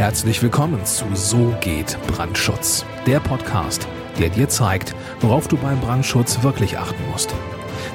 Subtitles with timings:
[0.00, 3.86] Herzlich willkommen zu So geht Brandschutz, der Podcast,
[4.18, 7.34] der dir zeigt, worauf du beim Brandschutz wirklich achten musst.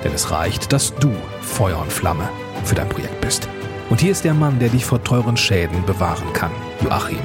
[0.04, 2.30] Denn es reicht, dass du Feuer und Flamme
[2.64, 3.50] für dein Projekt bist.
[3.90, 6.52] Und hier ist der Mann, der dich vor teuren Schäden bewahren kann,
[6.84, 7.18] Joachim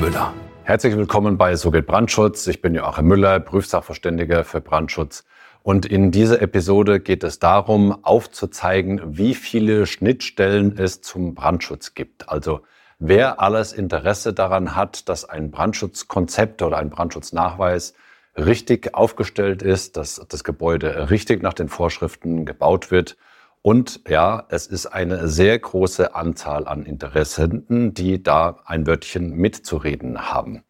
[0.00, 0.32] Müller.
[0.62, 2.46] Herzlich willkommen bei So geht Brandschutz.
[2.46, 5.24] Ich bin Joachim Müller, Prüfsachverständiger für Brandschutz.
[5.62, 12.30] Und in dieser Episode geht es darum, aufzuzeigen, wie viele Schnittstellen es zum Brandschutz gibt.
[12.30, 12.62] Also
[13.04, 17.94] wer alles Interesse daran hat, dass ein Brandschutzkonzept oder ein Brandschutznachweis
[18.36, 23.16] richtig aufgestellt ist, dass das Gebäude richtig nach den Vorschriften gebaut wird.
[23.60, 30.30] Und ja, es ist eine sehr große Anzahl an Interessenten, die da ein Wörtchen mitzureden
[30.30, 30.62] haben.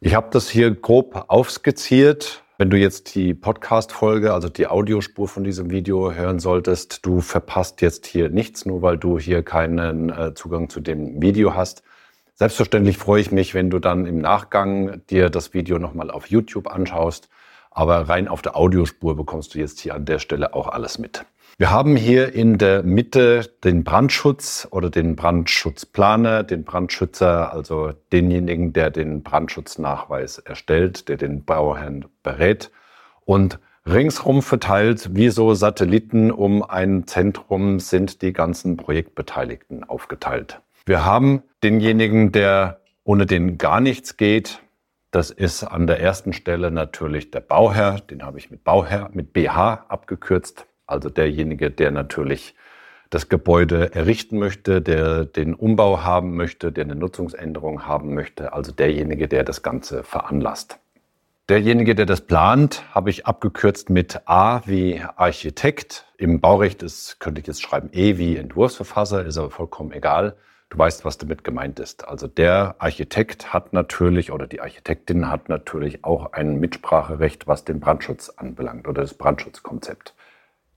[0.00, 2.44] Ich habe das hier grob aufskizziert.
[2.62, 7.82] Wenn du jetzt die Podcast-Folge, also die Audiospur von diesem Video hören solltest, du verpasst
[7.82, 11.82] jetzt hier nichts, nur weil du hier keinen äh, Zugang zu dem Video hast.
[12.34, 16.68] Selbstverständlich freue ich mich, wenn du dann im Nachgang dir das Video nochmal auf YouTube
[16.68, 17.28] anschaust.
[17.74, 21.24] Aber rein auf der Audiospur bekommst du jetzt hier an der Stelle auch alles mit.
[21.58, 28.72] Wir haben hier in der Mitte den Brandschutz oder den Brandschutzplaner, den Brandschützer, also denjenigen,
[28.72, 32.70] der den Brandschutznachweis erstellt, der den Bauherrn berät
[33.24, 40.60] und ringsrum verteilt wie so Satelliten um ein Zentrum sind die ganzen Projektbeteiligten aufgeteilt.
[40.86, 44.60] Wir haben denjenigen, der ohne den gar nichts geht.
[45.12, 49.34] Das ist an der ersten Stelle natürlich der Bauherr, den habe ich mit Bauherr, mit
[49.34, 50.66] BH abgekürzt.
[50.86, 52.54] Also derjenige, der natürlich
[53.10, 58.72] das Gebäude errichten möchte, der den Umbau haben möchte, der eine Nutzungsänderung haben möchte, also
[58.72, 60.78] derjenige, der das Ganze veranlasst.
[61.50, 66.06] Derjenige, der das plant, habe ich abgekürzt mit A wie Architekt.
[66.16, 70.36] Im Baurecht ist, könnte ich jetzt schreiben E wie Entwurfsverfasser, ist aber vollkommen egal.
[70.72, 72.08] Du weißt, was damit gemeint ist.
[72.08, 77.78] Also der Architekt hat natürlich oder die Architektin hat natürlich auch ein Mitspracherecht, was den
[77.78, 80.14] Brandschutz anbelangt oder das Brandschutzkonzept.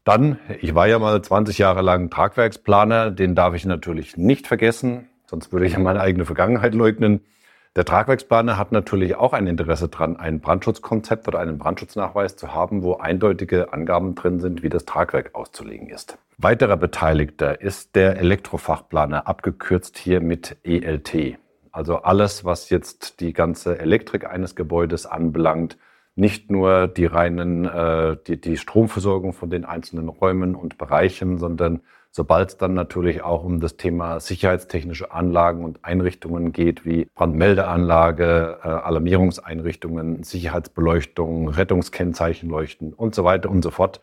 [0.04, 5.08] Dann, ich war ja mal 20 Jahre lang Tragwerksplaner, den darf ich natürlich nicht vergessen,
[5.28, 7.22] sonst würde ich ja meine eigene Vergangenheit leugnen.
[7.76, 12.84] Der Tragwerksplaner hat natürlich auch ein Interesse daran, ein Brandschutzkonzept oder einen Brandschutznachweis zu haben,
[12.84, 16.18] wo eindeutige Angaben drin sind, wie das Tragwerk auszulegen ist.
[16.38, 21.38] Weiterer Beteiligter ist der Elektrofachplaner, abgekürzt hier mit ELT.
[21.74, 25.78] Also alles, was jetzt die ganze Elektrik eines Gebäudes anbelangt,
[26.16, 31.82] nicht nur die reinen, äh, die, die Stromversorgung von den einzelnen Räumen und Bereichen, sondern
[32.16, 38.60] sobald es dann natürlich auch um das Thema sicherheitstechnische Anlagen und Einrichtungen geht, wie Brandmeldeanlage,
[38.64, 44.00] äh, Alarmierungseinrichtungen, Sicherheitsbeleuchtung, Rettungskennzeichenleuchten und so weiter und so fort,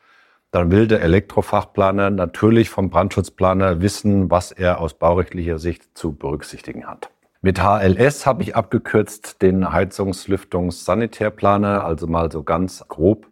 [0.51, 6.87] dann will der Elektrofachplaner natürlich vom Brandschutzplaner wissen, was er aus baurechtlicher Sicht zu berücksichtigen
[6.87, 7.09] hat.
[7.41, 13.32] Mit HLS habe ich abgekürzt den Heizungs-Lüftungs-Sanitärplaner, also mal so ganz grob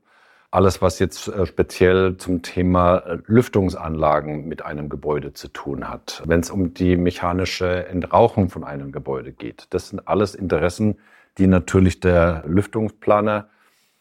[0.51, 6.23] alles, was jetzt äh, speziell zum Thema äh, Lüftungsanlagen mit einem Gebäude zu tun hat.
[6.27, 9.67] Wenn es um die mechanische Entrauchung von einem Gebäude geht.
[9.71, 10.99] Das sind alles Interessen,
[11.39, 13.49] die natürlich der Lüftungsplaner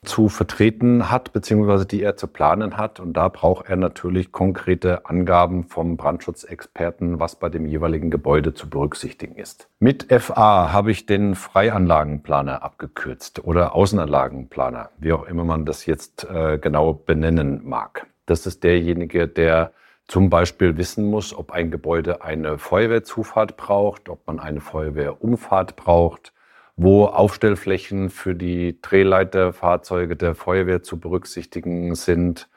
[0.06, 3.00] zu vertreten hat, beziehungsweise die er zu planen hat.
[3.00, 8.70] Und da braucht er natürlich konkrete Angaben vom Brandschutzexperten, was bei dem jeweiligen Gebäude zu
[8.70, 9.68] berücksichtigen ist.
[9.80, 16.26] Mit FA habe ich den Freianlagenplaner abgekürzt oder Außenanlagenplaner, wie auch immer man das jetzt
[16.30, 18.08] äh, genau benennen mag.
[18.26, 19.74] Das ist derjenige, der
[20.08, 26.34] zum Beispiel wissen muss, ob ein Gebäude eine Feuerwehrzufahrt braucht, ob man eine Feuerwehrumfahrt braucht,
[26.82, 32.48] wo Aufstellflächen für die Drehleiterfahrzeuge der Feuerwehr zu berücksichtigen sind,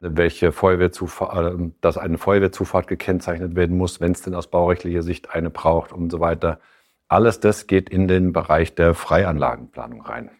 [0.00, 5.50] welche äh, dass eine Feuerwehrzufahrt gekennzeichnet werden muss, wenn es denn aus baurechtlicher Sicht eine
[5.50, 6.58] braucht und so weiter.
[7.06, 10.30] Alles das geht in den Bereich der Freianlagenplanung rein.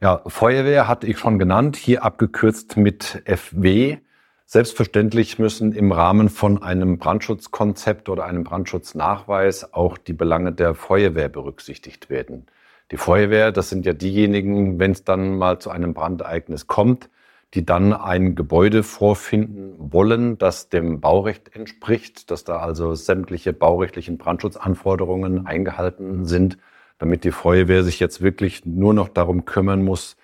[0.00, 3.98] Ja, Feuerwehr hatte ich schon genannt, hier abgekürzt mit FW.
[4.44, 11.28] Selbstverständlich müssen im Rahmen von einem Brandschutzkonzept oder einem Brandschutznachweis auch die Belange der Feuerwehr
[11.28, 12.46] berücksichtigt werden.
[12.90, 17.10] Die Feuerwehr, das sind ja diejenigen, wenn es dann mal zu einem Brandereignis kommt,
[17.54, 24.16] die dann ein Gebäude vorfinden wollen, das dem Baurecht entspricht, dass da also sämtliche baurechtlichen
[24.16, 26.58] Brandschutzanforderungen eingehalten sind,
[26.98, 30.16] damit die Feuerwehr sich jetzt wirklich nur noch darum kümmern muss,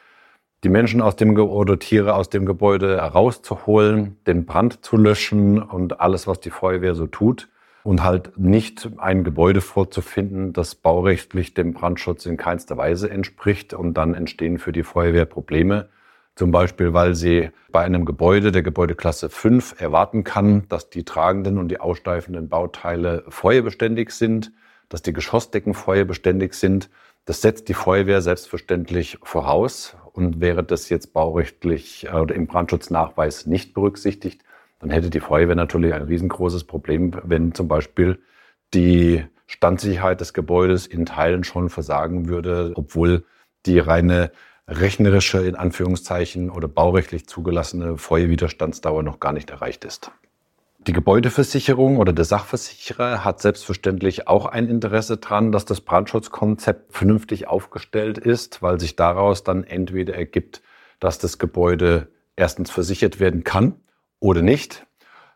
[0.65, 6.01] die Menschen aus dem oder Tiere aus dem Gebäude herauszuholen, den Brand zu löschen und
[6.01, 7.49] alles, was die Feuerwehr so tut
[7.85, 13.95] und halt nicht ein Gebäude vorzufinden, das baurechtlich dem Brandschutz in keinster Weise entspricht und
[13.95, 15.91] dann entstehen für die Feuerwehr Probleme.
[16.35, 21.59] Zum Beispiel, weil sie bei einem Gebäude der Gebäudeklasse 5 erwarten kann, dass die tragenden
[21.59, 24.51] und die aussteifenden Bauteile feuerbeständig sind.
[24.91, 26.91] dass die Geschossdecken feuerbeständig sind.
[27.25, 29.97] Das setzt die Feuerwehr selbstverständlich voraus.
[30.13, 34.43] Und wäre das jetzt baurechtlich äh, oder im Brandschutznachweis nicht berücksichtigt,
[34.85, 38.19] dann hätte die Feuerwehr natürlich ein riesengroßes Problem, wenn zum Beispiel
[38.75, 43.25] die Standsicherheit des Gebäudes in Teilen schon versagen würde, obwohl
[43.65, 44.31] die reine
[44.69, 50.11] rechnerische, in Anführungszeichen, oder baurechtlich zugelassene Feuerwiderstandsdauer noch gar nicht erreicht ist.
[50.87, 57.47] Die Gebäudeversicherung oder der Sachversicherer hat selbstverständlich auch ein Interesse daran, dass das Brandschutzkonzept vernünftig
[57.47, 60.61] aufgestellt ist, weil sich daraus dann entweder ergibt,
[61.01, 63.77] dass das Gebäude erstens versichert werden kann
[64.25, 64.87] oder nicht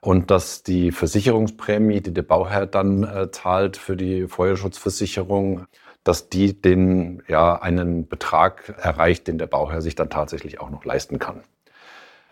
[0.00, 5.66] und dass die Versicherungsprämie, die der Bauherr dann äh, zahlt für die Feuerschutzversicherung,
[6.04, 10.86] dass die den ja einen Betrag erreicht, den der Bauherr sich dann tatsächlich auch noch
[10.86, 11.42] leisten kann.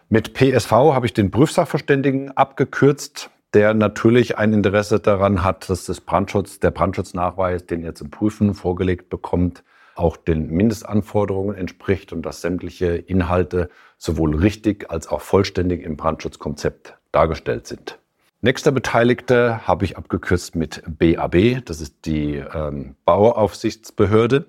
[0.09, 6.01] Mit PSV habe ich den Prüfsachverständigen abgekürzt, der natürlich ein Interesse daran hat, dass das
[6.01, 9.63] Brandschutz, der Brandschutznachweis, den er zum Prüfen vorgelegt bekommt,
[9.97, 16.95] auch den Mindestanforderungen entspricht und dass sämtliche Inhalte sowohl richtig als auch vollständig im Brandschutzkonzept
[17.13, 17.99] dargestellt sind.
[18.43, 24.47] Nächster Beteiligte habe ich abgekürzt mit BAB, das ist die ähm, Bauaufsichtsbehörde.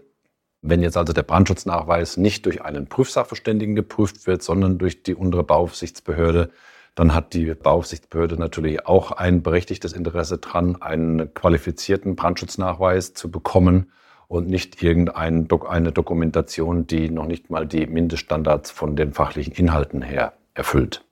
[0.62, 5.44] Wenn jetzt also der Brandschutznachweis nicht durch einen Prüfsachverständigen geprüft wird, sondern durch die untere
[5.44, 6.52] Bauaufsichtsbehörde,
[6.96, 13.92] dann hat die Bauaufsichtsbehörde natürlich auch ein berechtigtes Interesse daran, einen qualifizierten Brandschutznachweis zu bekommen
[14.28, 15.44] und nicht irgendeine
[15.92, 21.04] Dokumentation, die noch nicht mal die Mindeststandards von den fachlichen Inhalten her erfüllt.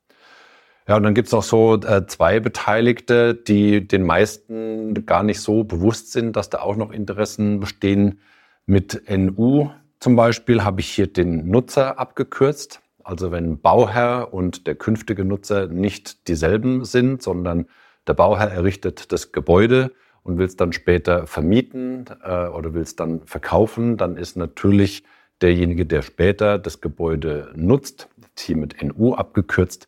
[0.87, 5.63] Ja, und dann gibt's noch so äh, zwei Beteiligte, die den meisten gar nicht so
[5.63, 8.19] bewusst sind, dass da auch noch Interessen bestehen,
[8.67, 9.69] mit NU
[9.99, 12.81] zum Beispiel habe ich hier den Nutzer abgekürzt.
[13.03, 17.67] Also wenn Bauherr und der künftige Nutzer nicht dieselben sind, sondern
[18.07, 19.91] der Bauherr errichtet das Gebäude
[20.25, 25.03] und will es dann später vermieten äh, oder will es dann verkaufen, dann ist natürlich
[25.41, 29.87] derjenige, der später das Gebäude nutzt, hier mit NU abgekürzt,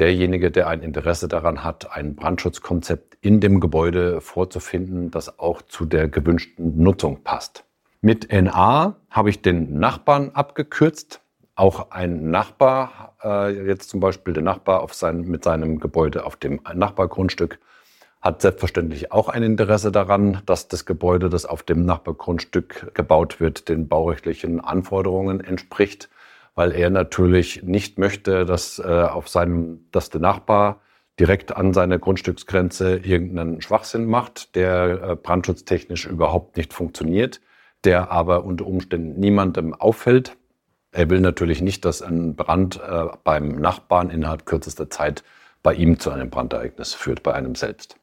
[0.00, 5.84] derjenige, der ein Interesse daran hat, ein Brandschutzkonzept in dem Gebäude vorzufinden, das auch zu
[5.84, 7.64] der gewünschten Nutzung passt.
[8.00, 11.20] Mit NA habe ich den Nachbarn abgekürzt.
[11.54, 16.60] Auch ein Nachbar, äh, jetzt zum Beispiel der Nachbar sein, mit seinem Gebäude auf dem
[16.72, 17.58] Nachbargrundstück,
[18.20, 23.68] hat selbstverständlich auch ein Interesse daran, dass das Gebäude, das auf dem Nachbargrundstück gebaut wird,
[23.68, 26.08] den baurechtlichen Anforderungen entspricht,
[26.54, 30.80] weil er natürlich nicht möchte, dass, äh, auf seinem, dass der Nachbar
[31.20, 37.40] direkt an seiner Grundstücksgrenze irgendeinen Schwachsinn macht, der äh, brandschutztechnisch überhaupt nicht funktioniert
[37.84, 40.36] der aber unter Umständen niemandem auffällt.
[40.90, 45.22] Er will natürlich nicht, dass ein Brand äh, beim Nachbarn innerhalb kürzester Zeit
[45.62, 47.96] bei ihm zu einem Brandereignis führt, bei einem selbst.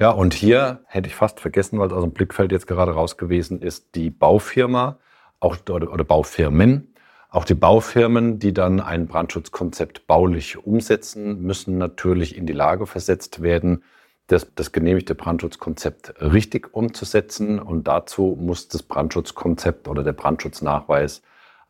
[0.00, 3.16] Ja, und hier hätte ich fast vergessen, weil es aus dem Blickfeld jetzt gerade raus
[3.16, 4.98] gewesen ist, die Baufirma
[5.40, 6.94] auch, oder, oder Baufirmen.
[7.30, 13.42] Auch die Baufirmen, die dann ein Brandschutzkonzept baulich umsetzen, müssen natürlich in die Lage versetzt
[13.42, 13.82] werden,
[14.28, 17.58] das, das genehmigte Brandschutzkonzept richtig umzusetzen.
[17.58, 21.22] Und dazu muss das Brandschutzkonzept oder der Brandschutznachweis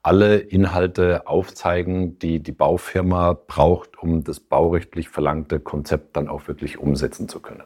[0.02, 6.78] alle Inhalte aufzeigen, die die Baufirma braucht, um das baurechtlich verlangte Konzept dann auch wirklich
[6.78, 7.64] umsetzen zu können.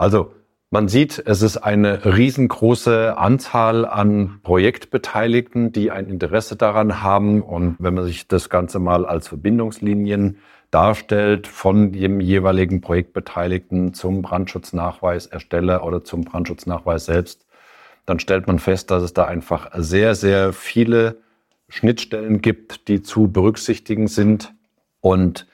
[0.00, 0.32] Also
[0.70, 7.42] man sieht, es ist eine riesengroße Anzahl an Projektbeteiligten, die ein Interesse daran haben.
[7.42, 10.38] Und wenn man sich das Ganze mal als Verbindungslinien
[10.70, 17.44] darstellt von dem jeweiligen Projektbeteiligten zum Brandschutznachweisersteller oder zum Brandschutznachweis selbst,
[18.06, 21.18] dann stellt man fest, dass es da einfach sehr, sehr viele
[21.68, 24.54] Schnittstellen gibt, die zu berücksichtigen sind.
[25.00, 25.46] Und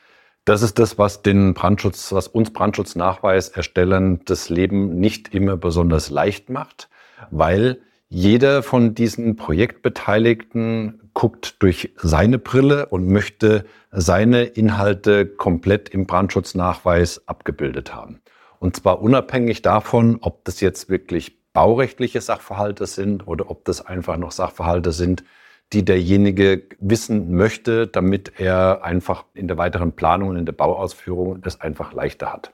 [0.47, 6.51] das ist das, was den Brandschutz, was uns Brandschutznachweiserstellern das Leben nicht immer besonders leicht
[6.51, 6.89] macht,
[7.31, 16.07] weil jeder von diesen Projektbeteiligten guckt durch seine Brille und möchte seine Inhalte komplett im
[16.07, 18.21] Brandschutznachweis abgebildet haben.
[18.61, 24.17] Und zwar unabhängig davon, ob das jetzt wirklich baurechtliche Sachverhalte sind oder ob das einfach
[24.17, 25.25] noch Sachverhalte sind,
[25.73, 31.43] die derjenige wissen möchte, damit er einfach in der weiteren Planung und in der Bauausführung
[31.45, 32.53] es einfach leichter hat.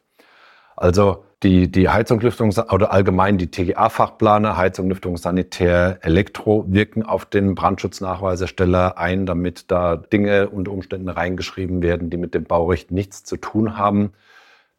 [0.77, 7.27] Also die, die Heizung, Lüftung oder allgemein die TGA-Fachplaner, Heizung, Lüftung, Sanitär, Elektro wirken auf
[7.27, 13.25] den Brandschutznachweisersteller ein, damit da Dinge und Umstände reingeschrieben werden, die mit dem Baurecht nichts
[13.25, 14.13] zu tun haben.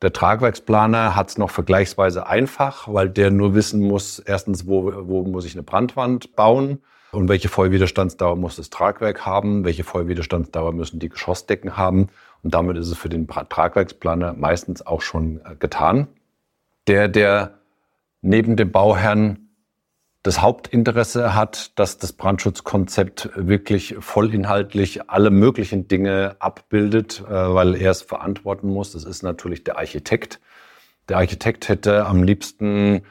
[0.01, 5.23] Der Tragwerksplaner hat es noch vergleichsweise einfach, weil der nur wissen muss, erstens, wo, wo
[5.23, 6.79] muss ich eine Brandwand bauen
[7.13, 12.09] und welche Vollwiderstandsdauer muss das Tragwerk haben, welche Vollwiderstandsdauer müssen die Geschossdecken haben.
[12.41, 16.07] Und damit ist es für den Tragwerksplaner meistens auch schon äh, getan.
[16.87, 17.59] Der, der
[18.21, 19.49] neben dem Bauherrn
[20.23, 27.91] das Hauptinteresse hat, dass das Brandschutzkonzept wirklich vollinhaltlich alle möglichen Dinge abbildet, äh, weil er
[27.91, 28.93] es verantworten muss.
[28.93, 30.39] Das ist natürlich der Architekt.
[31.09, 33.03] Der Architekt hätte am liebsten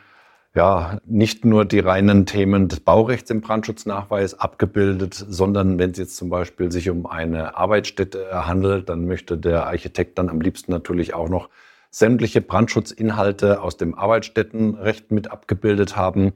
[0.54, 6.16] ja, nicht nur die reinen Themen des Baurechts im Brandschutznachweis abgebildet, sondern wenn es jetzt
[6.16, 11.14] zum Beispiel sich um eine Arbeitsstätte handelt, dann möchte der Architekt dann am liebsten natürlich
[11.14, 11.48] auch noch
[11.90, 16.32] sämtliche Brandschutzinhalte aus dem Arbeitsstättenrecht mit abgebildet haben.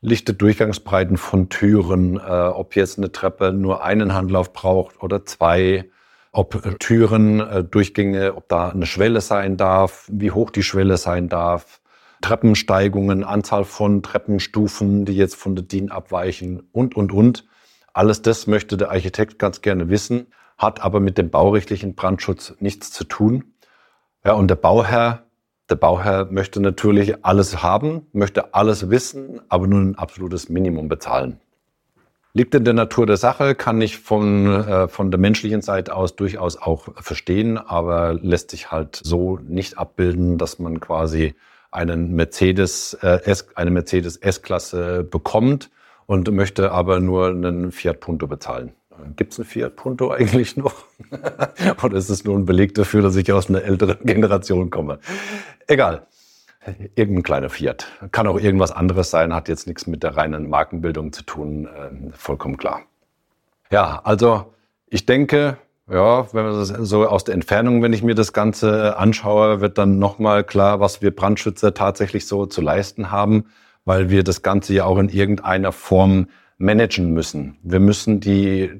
[0.00, 5.90] Lichte Durchgangsbreiten von Türen, äh, ob jetzt eine Treppe nur einen Handlauf braucht oder zwei,
[6.32, 11.28] ob Türen, äh, Durchgänge, ob da eine Schwelle sein darf, wie hoch die Schwelle sein
[11.28, 11.81] darf,
[12.22, 17.46] Treppensteigungen, Anzahl von Treppenstufen, die jetzt von der DIN abweichen und, und, und.
[17.92, 22.90] Alles das möchte der Architekt ganz gerne wissen, hat aber mit dem baurechtlichen Brandschutz nichts
[22.90, 23.52] zu tun.
[24.24, 25.26] Ja, und der Bauherr
[25.72, 31.40] der Bauherr möchte natürlich alles haben, möchte alles wissen, aber nur ein absolutes Minimum bezahlen.
[32.34, 36.14] Liegt in der Natur der Sache, kann ich von, äh, von der menschlichen Seite aus
[36.14, 41.34] durchaus auch verstehen, aber lässt sich halt so nicht abbilden, dass man quasi
[41.72, 45.70] einen Mercedes, äh, S, eine Mercedes S-Klasse bekommt
[46.06, 48.72] und möchte aber nur einen Fiat Punto bezahlen.
[49.16, 50.74] Gibt es einen Fiat Punto eigentlich noch?
[51.82, 54.98] Oder ist es nur ein Beleg dafür, dass ich aus einer älteren Generation komme?
[55.66, 56.06] Egal.
[56.94, 57.86] Irgendein kleiner Fiat.
[58.12, 62.12] Kann auch irgendwas anderes sein, hat jetzt nichts mit der reinen Markenbildung zu tun, äh,
[62.12, 62.82] vollkommen klar.
[63.70, 64.54] Ja, also
[64.86, 65.56] ich denke,
[65.90, 69.78] ja, wenn man das so aus der Entfernung, wenn ich mir das Ganze anschaue, wird
[69.78, 73.46] dann nochmal klar, was wir Brandschützer tatsächlich so zu leisten haben,
[73.84, 77.58] weil wir das Ganze ja auch in irgendeiner Form managen müssen.
[77.62, 78.70] Wir müssen die,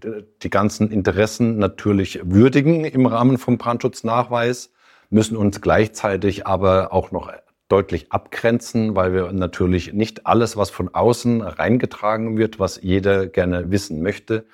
[0.43, 4.71] die ganzen Interessen natürlich würdigen im Rahmen vom Brandschutznachweis,
[5.11, 7.33] müssen uns gleichzeitig aber auch noch
[7.69, 13.71] deutlich abgrenzen, weil wir natürlich nicht alles, was von außen reingetragen wird, was jeder gerne
[13.71, 14.45] wissen möchte,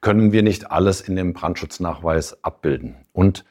[0.00, 2.96] können wir nicht alles in dem Brandschutznachweis abbilden.
[3.12, 3.44] Und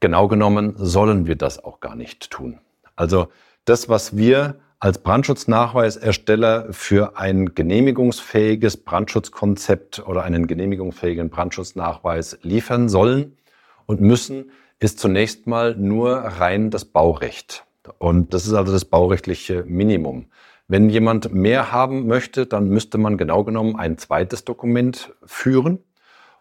[0.00, 2.60] genau genommen sollen wir das auch gar nicht tun.
[2.96, 3.28] Also
[3.64, 13.36] das, was wir als Brandschutznachweisersteller für ein genehmigungsfähiges Brandschutzkonzept oder einen genehmigungsfähigen Brandschutznachweis liefern sollen
[13.84, 17.66] und müssen, ist zunächst mal nur rein das Baurecht.
[17.98, 20.26] Und das ist also das baurechtliche Minimum.
[20.70, 25.80] Wenn jemand mehr haben möchte, dann müsste man genau genommen ein zweites Dokument führen.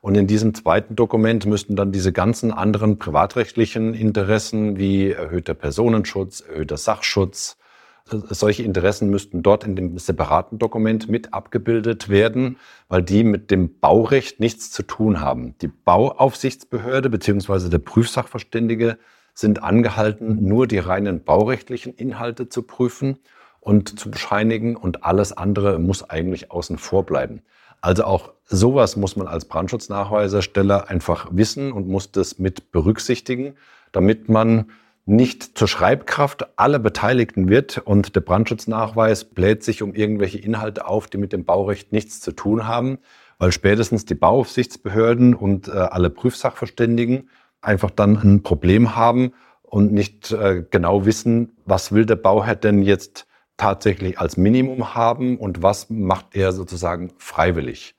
[0.02, 6.42] Und in diesem zweiten Dokument müssten dann diese ganzen anderen privatrechtlichen Interessen wie erhöhter Personenschutz,
[6.42, 7.58] erhöhter Sachschutz,
[8.06, 12.58] solche Interessen müssten dort in dem separaten Dokument mit abgebildet werden,
[12.88, 15.56] weil die mit dem Baurecht nichts zu tun haben.
[15.64, 17.70] Die Bauaufsichtsbehörde bzw.
[17.70, 19.00] der Prüfsachverständige
[19.34, 23.18] sind angehalten, nur die reinen baurechtlichen Inhalte zu prüfen
[23.60, 27.42] und zu bescheinigen und alles andere muss eigentlich außen vor bleiben.
[27.82, 33.56] Also auch sowas muss man als Brandschutznachweisersteller einfach wissen und muss das mit berücksichtigen,
[33.92, 34.72] damit man
[35.06, 41.08] nicht zur Schreibkraft aller Beteiligten wird und der Brandschutznachweis bläht sich um irgendwelche Inhalte auf,
[41.08, 43.00] die mit dem Baurecht nichts zu tun haben,
[43.40, 47.30] weil spätestens die Bauaufsichtsbehörden und äh, alle Prüfsachverständigen
[47.62, 52.84] einfach dann ein Problem haben und nicht äh, genau wissen, was will der Bauherr denn
[52.84, 53.26] jetzt
[53.60, 57.96] tatsächlich als Minimum haben und was macht er sozusagen freiwillig.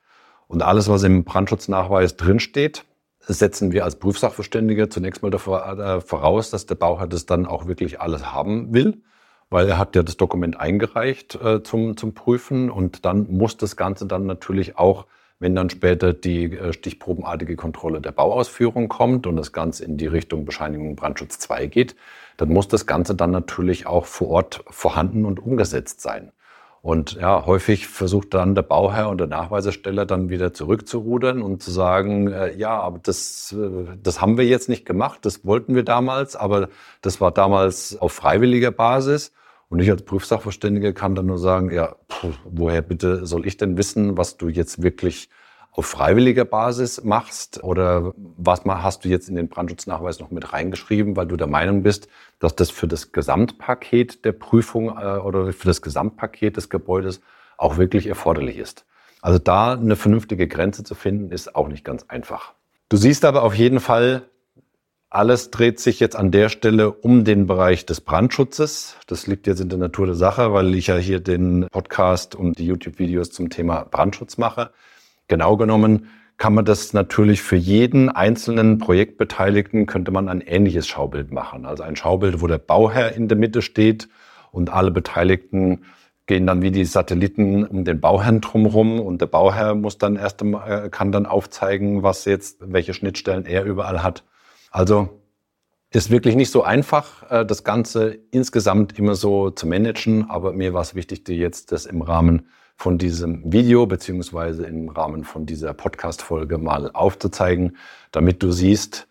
[0.47, 2.83] Und alles, was im Brandschutznachweis drinsteht,
[3.19, 7.67] setzen wir als Prüfsachverständige zunächst mal davor, äh, voraus, dass der Bauherr das dann auch
[7.67, 9.03] wirklich alles haben will,
[9.49, 13.77] weil er hat ja das Dokument eingereicht äh, zum, zum Prüfen und dann muss das
[13.77, 15.05] Ganze dann natürlich auch,
[15.39, 20.07] wenn dann später die äh, stichprobenartige Kontrolle der Bauausführung kommt und das Ganze in die
[20.07, 21.95] Richtung Bescheinigung Brandschutz 2 geht,
[22.41, 26.31] dann muss das Ganze dann natürlich auch vor Ort vorhanden und umgesetzt sein.
[26.81, 31.69] Und ja, häufig versucht dann der Bauherr und der Nachweisesteller dann wieder zurückzurudern und zu
[31.69, 35.83] sagen, äh, ja, aber das, äh, das haben wir jetzt nicht gemacht, das wollten wir
[35.83, 36.69] damals, aber
[37.03, 39.33] das war damals auf freiwilliger Basis.
[39.69, 43.77] Und ich als Prüfsachverständige kann dann nur sagen, ja, pff, woher bitte soll ich denn
[43.77, 45.29] wissen, was du jetzt wirklich
[45.71, 51.15] auf freiwilliger Basis machst oder was hast du jetzt in den Brandschutznachweis noch mit reingeschrieben,
[51.15, 52.09] weil du der Meinung bist,
[52.39, 57.21] dass das für das Gesamtpaket der Prüfung äh, oder für das Gesamtpaket des Gebäudes
[57.57, 58.85] auch wirklich erforderlich ist.
[59.21, 62.53] Also da eine vernünftige Grenze zu finden, ist auch nicht ganz einfach.
[62.89, 64.23] Du siehst aber auf jeden Fall,
[65.09, 68.97] alles dreht sich jetzt an der Stelle um den Bereich des Brandschutzes.
[69.07, 72.57] Das liegt jetzt in der Natur der Sache, weil ich ja hier den Podcast und
[72.57, 74.71] die YouTube-Videos zum Thema Brandschutz mache.
[75.31, 81.31] Genau genommen kann man das natürlich für jeden einzelnen Projektbeteiligten könnte man ein ähnliches Schaubild
[81.31, 81.65] machen.
[81.65, 84.09] Also ein Schaubild, wo der Bauherr in der Mitte steht
[84.51, 85.85] und alle Beteiligten
[86.25, 90.41] gehen dann wie die Satelliten um den Bauherrn drumherum und der Bauherr muss dann erst
[90.41, 94.25] äh, kann dann aufzeigen, was jetzt, welche Schnittstellen er überall hat.
[94.69, 95.21] Also
[95.91, 100.73] ist wirklich nicht so einfach, äh, das Ganze insgesamt immer so zu managen, aber mir
[100.73, 102.47] war es wichtig, dir jetzt das im Rahmen
[102.81, 107.77] von diesem Video beziehungsweise im Rahmen von dieser Podcast-Folge mal aufzuzeigen,
[108.11, 109.07] damit du siehst,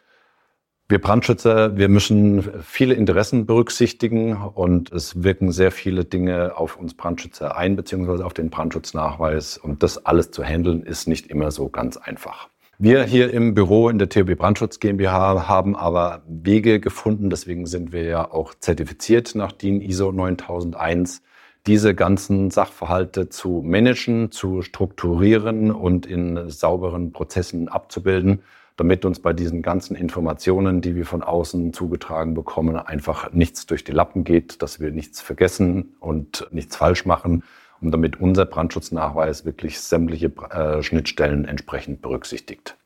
[0.88, 6.94] wir Brandschützer, wir müssen viele Interessen berücksichtigen und es wirken sehr viele Dinge auf uns
[6.94, 9.56] Brandschützer ein, beziehungsweise auf den Brandschutznachweis.
[9.56, 12.48] Und das alles zu handeln, ist nicht immer so ganz einfach.
[12.78, 17.92] Wir hier im Büro in der TOB Brandschutz GmbH haben aber Wege gefunden, deswegen sind
[17.92, 21.22] wir ja auch zertifiziert nach DIN ISO 9001,
[21.66, 28.40] diese ganzen Sachverhalte zu managen, zu strukturieren und in sauberen Prozessen abzubilden
[28.80, 33.84] damit uns bei diesen ganzen Informationen, die wir von außen zugetragen bekommen, einfach nichts durch
[33.84, 37.42] die Lappen geht, dass wir nichts vergessen und nichts falsch machen
[37.82, 42.78] und damit unser Brandschutznachweis wirklich sämtliche äh, Schnittstellen entsprechend berücksichtigt.